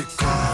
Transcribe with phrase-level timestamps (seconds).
[0.00, 0.49] Chicago?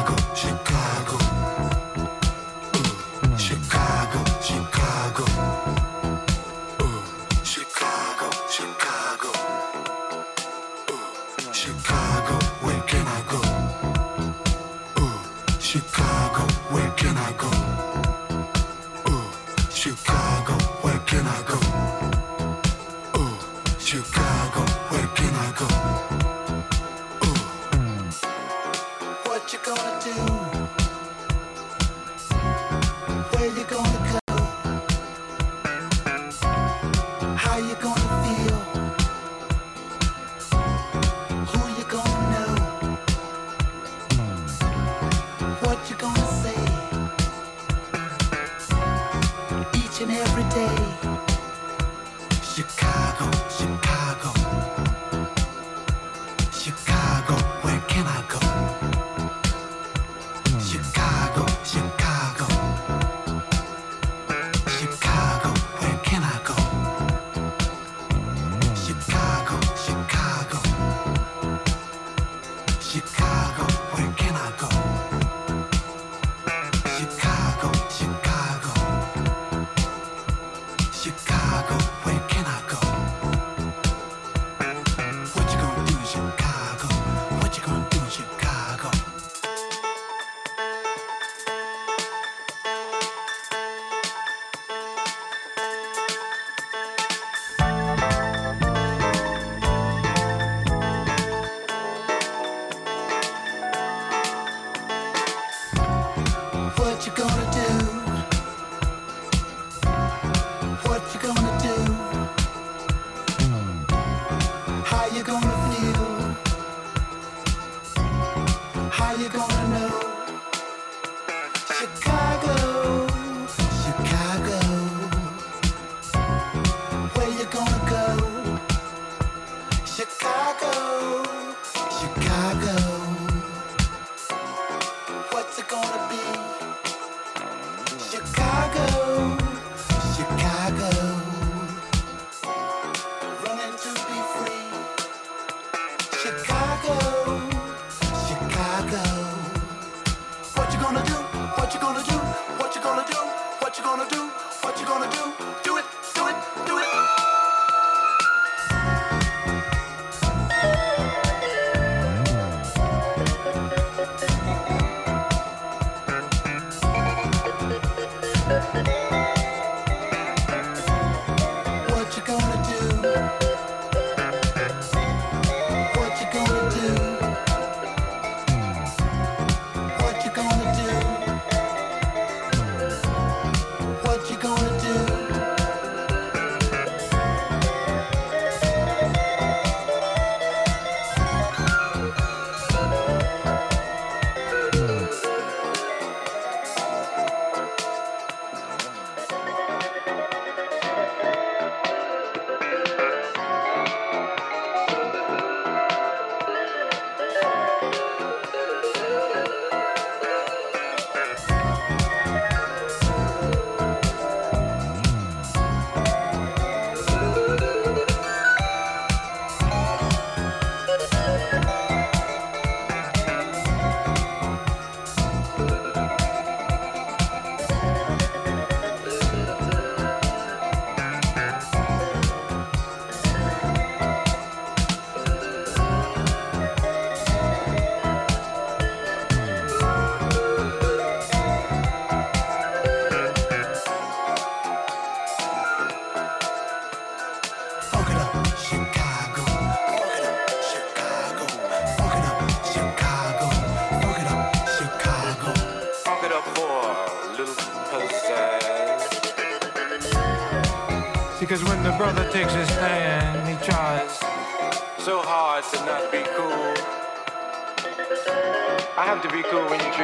[115.17, 115.56] you go.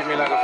[0.05, 0.42] Treat me like a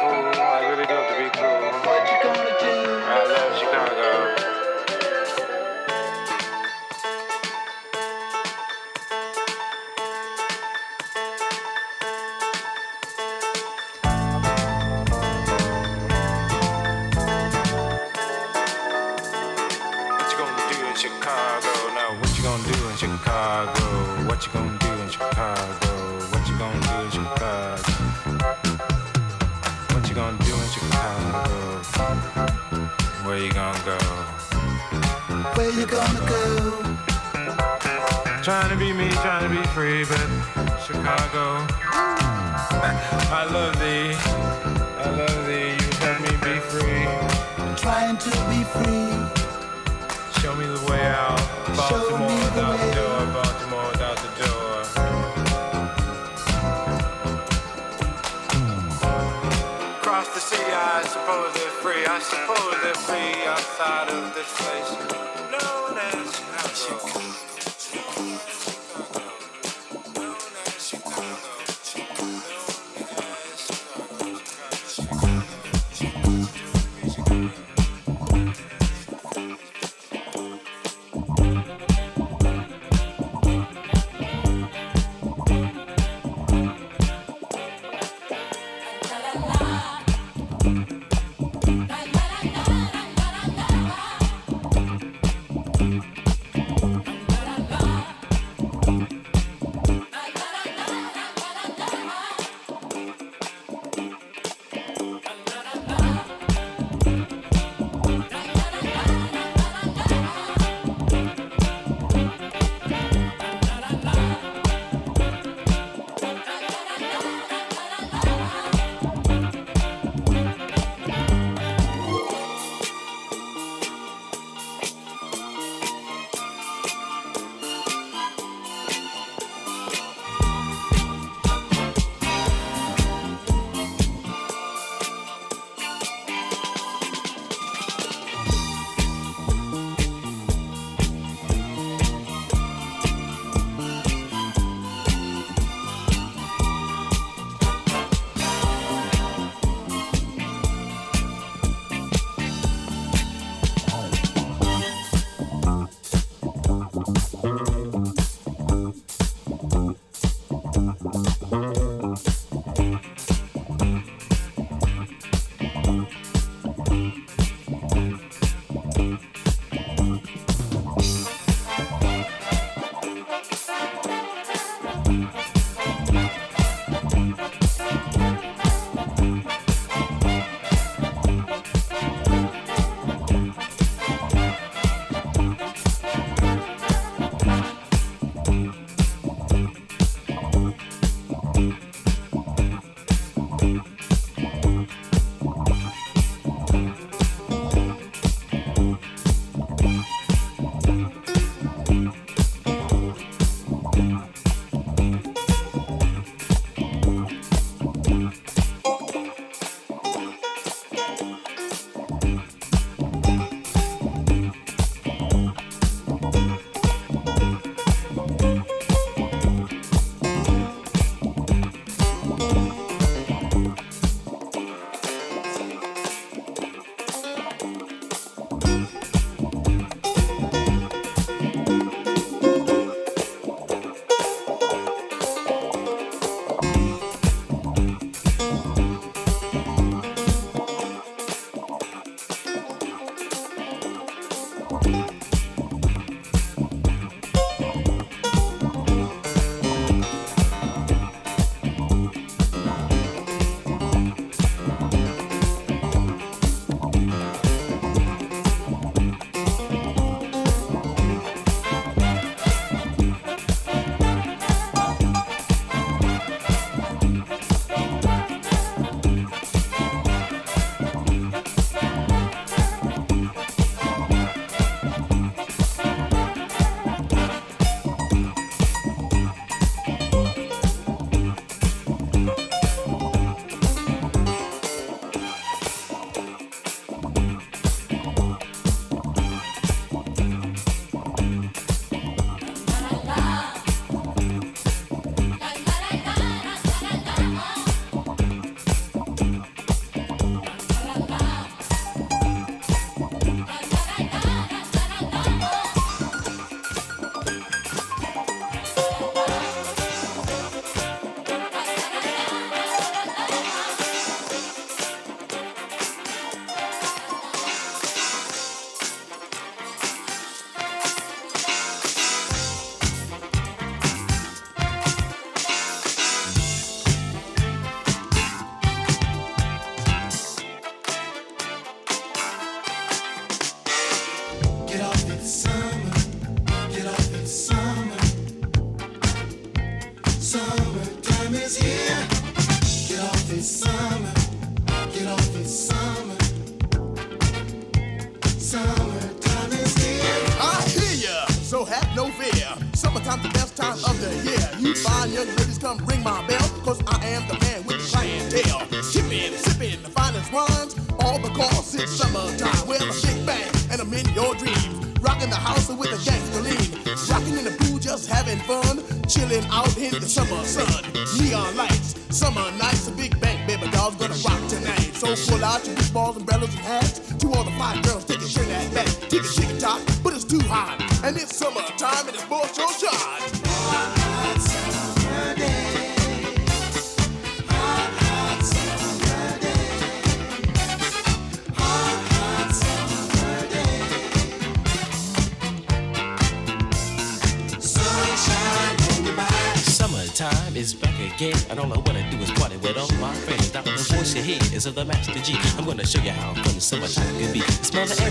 [40.05, 40.29] but
[40.87, 41.67] Chicago.
[41.67, 43.33] Mm.
[43.33, 44.15] I love thee.
[44.99, 45.75] I love thee.
[45.75, 47.05] You let me be free.
[47.77, 49.11] Trying to be free.
[50.41, 51.41] Show me the way out.
[51.77, 53.19] Baltimore without the door.
[53.19, 53.35] Mm.
[53.35, 54.75] Baltimore without the door.
[59.99, 62.05] Across the sea, I suppose they're free.
[62.07, 65.28] I suppose they're free outside of this place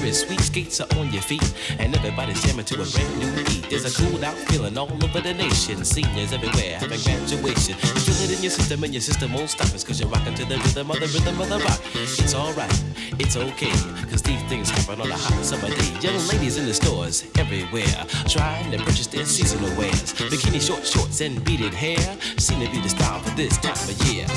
[0.07, 3.69] is sweet, skates are on your feet, and everybody's jamming to a brand new beat.
[3.69, 5.83] There's a cool out feeling all over the nation.
[5.83, 7.75] Seniors everywhere having graduation.
[7.75, 10.45] Feel it in your system, and your system won't stop us, cause you're rocking to
[10.45, 11.81] the rhythm of the rhythm of the rock.
[11.93, 12.83] It's alright,
[13.19, 13.71] it's okay,
[14.09, 15.91] cause these things happen on a hot summer day.
[15.99, 20.13] Young ladies in the stores everywhere, trying to purchase their seasonal wares.
[20.13, 23.97] Bikini short shorts and beaded hair seem to be the style for this time of
[24.07, 24.27] year.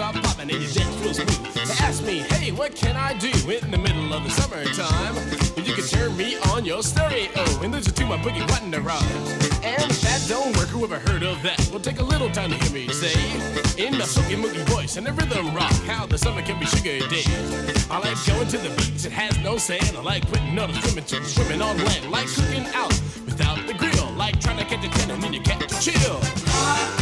[0.00, 1.80] Fingers popping and your real smooth.
[1.80, 5.14] Ask me, hey, what can I do in the middle of the summertime?
[5.64, 7.28] You can turn me on your stereo
[7.62, 9.02] and listen to my boogie the rhyme.
[9.62, 11.68] And if that don't work, whoever heard of that?
[11.70, 13.14] Well, take a little time to hear me say,
[13.76, 16.98] in my silky moogie voice and the rhythm rock, how the summer can be sugar
[17.08, 17.28] days.
[17.90, 19.96] I like going to the beach, it has no sand.
[19.96, 22.94] I like putting on a swimming, suit, swimming on land, like cooking out
[23.26, 26.99] without the grill, like trying to catch a ten and you catch a chill.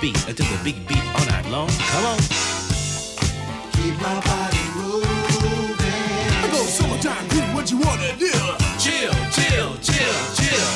[0.00, 1.68] Beat, to the big beat all night long.
[1.68, 2.18] Come on.
[3.76, 5.84] Keep my body moving.
[6.40, 8.32] I go summertime, do what you wanna do.
[8.78, 10.70] Chill, chill, chill, chill.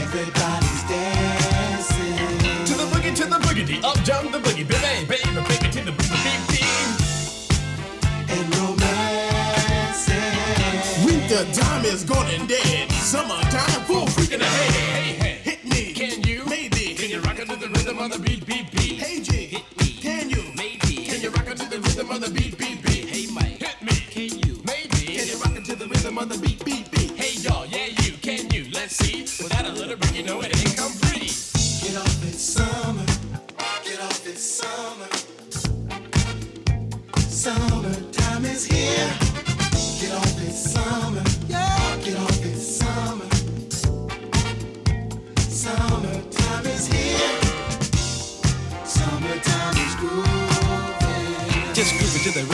[0.00, 2.16] Everybody's dancing.
[2.64, 5.92] To the boogie, to the boogie, up jump the boogie, baby, baby, baby, to the
[5.92, 6.96] boogie, beat.
[8.30, 10.16] And romancing.
[11.04, 12.90] Winter time is gone and dead.
[12.92, 14.72] Summertime, full freaking ahead.
[14.72, 15.31] Hey, hey
[17.92, 18.98] rhythm of the beat, beat, beat.
[18.98, 19.86] Hey G, hit me.
[20.00, 20.42] Can you?
[20.56, 21.04] Maybe.
[21.04, 23.08] Can you rock it to the rhythm of the beat, beat, beat?
[23.08, 23.92] Hey Mike, hit me.
[24.08, 24.62] Can you?
[24.64, 25.16] Maybe.
[25.16, 27.10] Can you rock it to the rhythm of the beat, beat, beat?
[27.12, 28.12] Hey y'all, yeah you.
[28.12, 28.70] Can you?
[28.72, 29.22] Let's see.
[29.42, 30.51] Without a little break, you know it.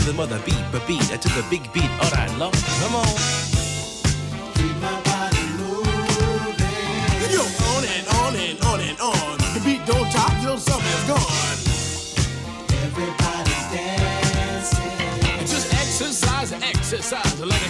[0.09, 1.91] the mother beat, but beat to the big beat.
[2.01, 3.13] All right, love, come on.
[4.57, 7.29] Keep my body moving.
[7.29, 7.45] Yo,
[7.77, 9.37] on and on and on and on.
[9.53, 11.59] The beat don't stop till something's gone.
[12.85, 15.45] Everybody's dancing.
[15.45, 17.68] Just exercise, exercise, let it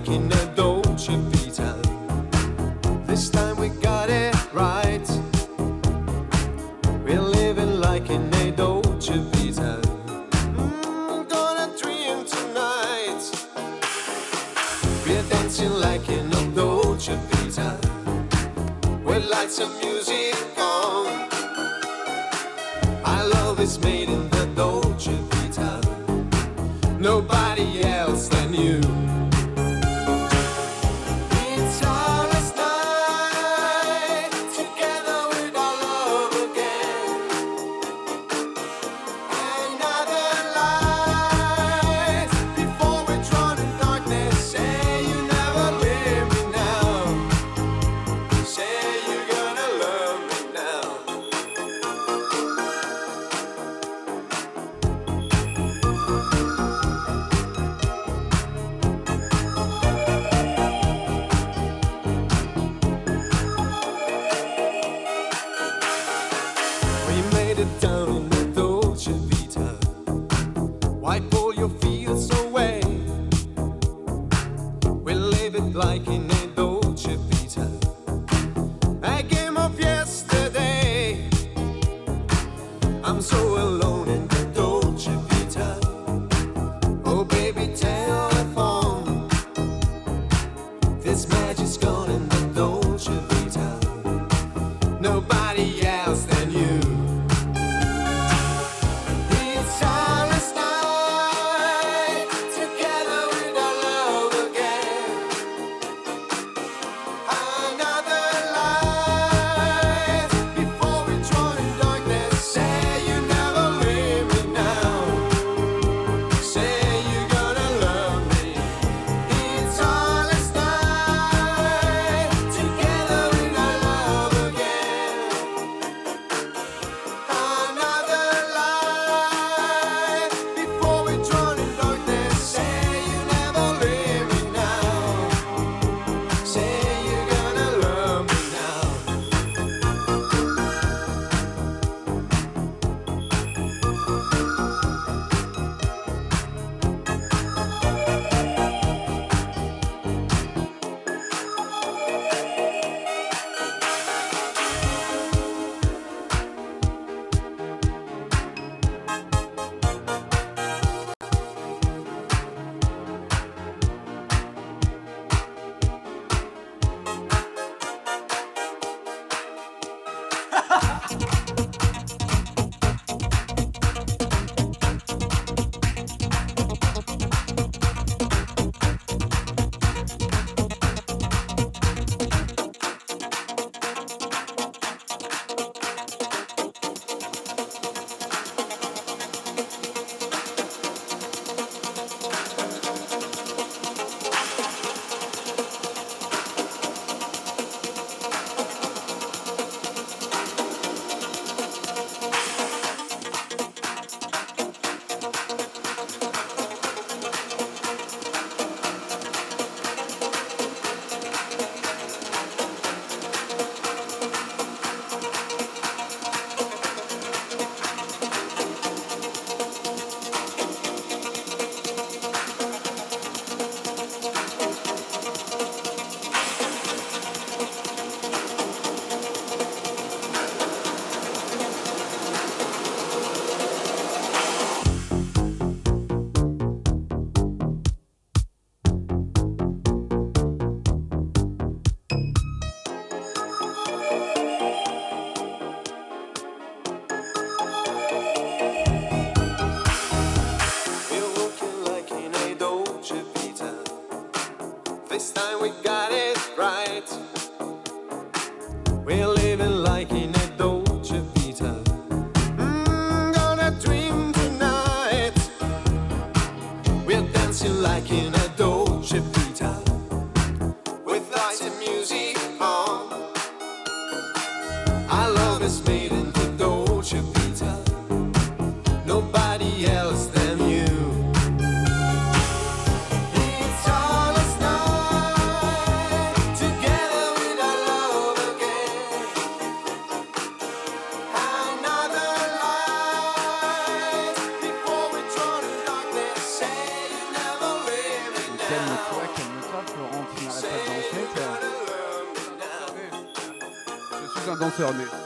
[0.00, 0.39] like in a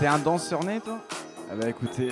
[0.05, 0.99] T'es un danseur né, toi?
[1.51, 2.11] Ah bah écoutez,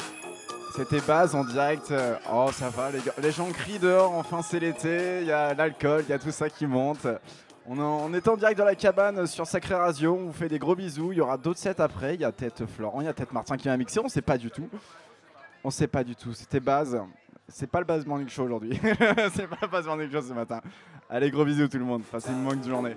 [0.75, 1.91] c'était base en direct.
[1.91, 3.13] euh, Oh, ça va, les, gars.
[3.21, 6.31] les gens crient dehors, enfin c'est l'été, il y a l'alcool, il y a tout
[6.31, 7.07] ça qui monte.
[7.67, 10.75] On, est en direct dans la cabane sur Sacré Radio, on vous fait des gros
[10.75, 11.13] bisous.
[11.13, 13.35] Il y aura d'autres sets après, il y a peut-être Florent, il y a peut-être
[13.35, 14.71] Martin qui va mixer, on sait pas du tout.
[15.63, 16.99] On sait pas du tout, c'était base.
[17.47, 18.81] C'est pas le base morning show aujourd'hui.
[19.35, 20.63] c'est pas le base morning show ce matin.
[21.11, 22.95] Allez, gros bisous tout le monde, passez une bonne journée.